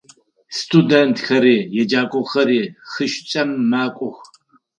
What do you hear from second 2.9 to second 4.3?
хы Шӏуцӏэм макӏох.